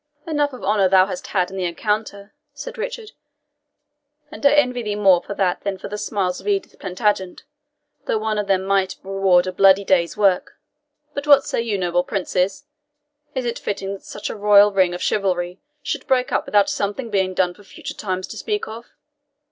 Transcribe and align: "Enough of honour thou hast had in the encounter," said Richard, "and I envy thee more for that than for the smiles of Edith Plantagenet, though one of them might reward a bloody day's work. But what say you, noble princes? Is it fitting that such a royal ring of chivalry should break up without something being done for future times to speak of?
"Enough 0.25 0.53
of 0.53 0.63
honour 0.63 0.89
thou 0.89 1.05
hast 1.05 1.27
had 1.27 1.51
in 1.51 1.57
the 1.57 1.65
encounter," 1.65 2.33
said 2.55 2.75
Richard, 2.75 3.11
"and 4.31 4.43
I 4.43 4.53
envy 4.53 4.81
thee 4.81 4.95
more 4.95 5.21
for 5.21 5.35
that 5.35 5.61
than 5.61 5.77
for 5.77 5.89
the 5.89 5.95
smiles 5.99 6.41
of 6.41 6.47
Edith 6.47 6.79
Plantagenet, 6.79 7.43
though 8.07 8.17
one 8.17 8.39
of 8.39 8.47
them 8.47 8.63
might 8.65 8.95
reward 9.03 9.45
a 9.45 9.51
bloody 9.51 9.83
day's 9.83 10.17
work. 10.17 10.53
But 11.13 11.27
what 11.27 11.43
say 11.45 11.61
you, 11.61 11.77
noble 11.77 12.03
princes? 12.03 12.65
Is 13.35 13.45
it 13.45 13.59
fitting 13.59 13.93
that 13.93 14.03
such 14.03 14.31
a 14.31 14.35
royal 14.35 14.71
ring 14.71 14.95
of 14.95 15.03
chivalry 15.03 15.61
should 15.83 16.07
break 16.07 16.31
up 16.31 16.47
without 16.47 16.67
something 16.67 17.11
being 17.11 17.35
done 17.35 17.53
for 17.53 17.61
future 17.63 17.93
times 17.93 18.25
to 18.29 18.37
speak 18.37 18.67
of? 18.67 18.87